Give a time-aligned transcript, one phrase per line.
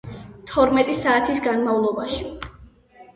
[0.51, 2.25] თორმეტი საათის განმავლობაში,